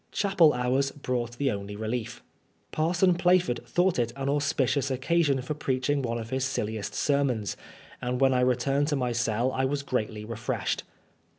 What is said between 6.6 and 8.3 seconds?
liest sermons, and